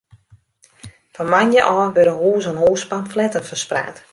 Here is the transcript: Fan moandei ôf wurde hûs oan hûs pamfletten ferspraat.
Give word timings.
Fan 1.13 1.29
moandei 1.31 1.63
ôf 1.73 1.79
wurde 1.93 2.13
hûs 2.21 2.45
oan 2.49 2.59
hûs 2.63 2.83
pamfletten 2.89 3.47
ferspraat. 3.49 3.95